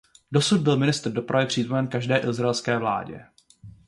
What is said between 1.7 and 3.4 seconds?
každé izraelské vládě.